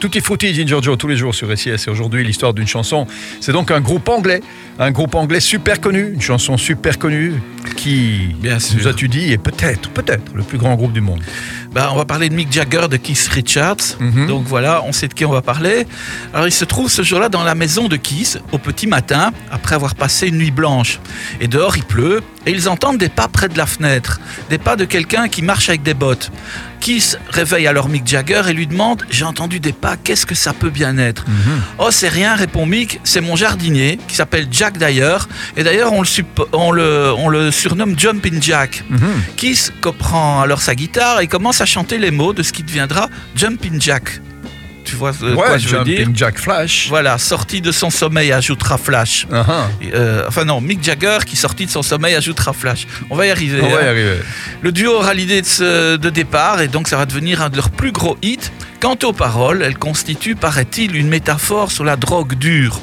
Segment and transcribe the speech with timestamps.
[0.00, 3.04] Tutti Frutti Ginger Joe tous les jours sur SIS et aujourd'hui l'histoire d'une chanson.
[3.40, 4.42] C'est donc un groupe anglais,
[4.78, 7.42] un groupe anglais super connu, une chanson super connue
[7.76, 8.78] qui, Bien sûr.
[8.78, 11.20] nous as-tu dit, est peut-être, peut-être le plus grand groupe du monde.
[11.72, 13.98] Bah, on va parler de Mick Jagger, de Keith Richards.
[13.98, 14.28] Mhm.
[14.28, 15.84] Donc voilà, on sait de qui on va parler.
[16.32, 19.74] Alors il se trouve ce jour-là dans la maison de Keith, au petit matin, après
[19.74, 21.00] avoir passé une nuit blanche.
[21.40, 24.20] Et dehors il pleut, et ils entendent des pas près de la fenêtre.
[24.48, 26.30] Des pas de quelqu'un qui marche avec des bottes.
[26.80, 30.52] Keith réveille alors Mick Jagger et lui demande J'ai entendu des pas, qu'est-ce que ça
[30.52, 31.24] peut bien être
[31.78, 35.28] Oh, c'est rien, répond Mick, c'est mon jardinier qui s'appelle Jack d'ailleurs.
[35.56, 38.84] Et d'ailleurs, on le, sup- on, le, on le surnomme Jumpin' Jack.
[39.36, 43.08] Keith prend alors sa guitare et commence à chanter les mots de ce qui deviendra
[43.34, 44.20] Jumpin' Jack.
[44.88, 46.86] Tu vois euh, quoi ouais, je veux dire Jumping Jack Flash.
[46.88, 49.26] Voilà, sorti de son sommeil, ajoutera Flash.
[49.30, 49.68] Ah, ah.
[49.92, 52.86] Euh, enfin non, Mick Jagger qui sorti de son sommeil ajoutera Flash.
[53.10, 53.60] On va y arriver.
[53.62, 53.88] On va y hein.
[53.90, 54.16] arriver.
[54.62, 57.70] Le duo aura l'idée de, de départ et donc ça va devenir un de leurs
[57.70, 58.50] plus gros hits.
[58.80, 62.80] Quant aux paroles, elles constituent, paraît-il, une métaphore sur la drogue dure.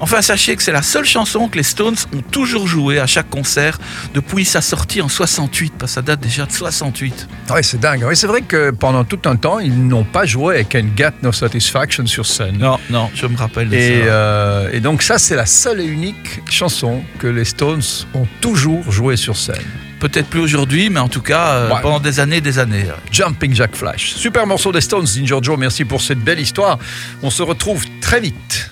[0.00, 3.30] Enfin, sachez que c'est la seule chanson que les Stones ont toujours jouée à chaque
[3.30, 3.78] concert
[4.14, 7.28] depuis sa sortie en 68, parce que ça date déjà de 68.
[7.50, 8.04] Ouais, c'est dingue.
[8.06, 11.12] Oui, c'est vrai que pendant tout un temps, ils n'ont pas joué avec And Get
[11.22, 12.58] No Satisfaction sur scène.
[12.58, 14.06] Non, non, je me rappelle de Et, ça.
[14.06, 17.82] euh, et donc ça, c'est la seule et unique chanson que les Stones
[18.14, 19.54] ont toujours jouée sur scène.
[19.98, 21.80] Peut-être plus aujourd'hui, mais en tout cas, euh, Ouais.
[21.80, 22.84] pendant des années, des années.
[23.10, 24.12] Jumping Jack Flash.
[24.14, 25.58] Super morceau des Stones, Ginger Joe.
[25.58, 26.78] Merci pour cette belle histoire.
[27.22, 28.70] On se retrouve très vite.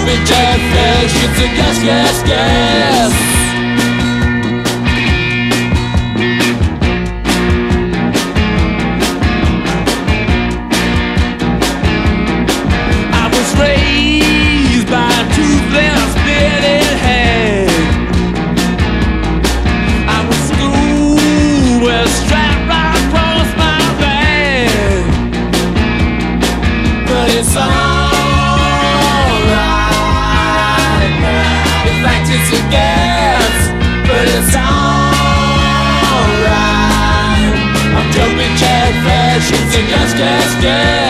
[0.00, 3.29] Off me, Fish, it's a gas, gas, gas.
[32.32, 33.60] as it gets,
[34.06, 35.10] but it's alright.
[37.96, 38.92] I'm jumping cat
[39.50, 41.09] It's a just, just, just.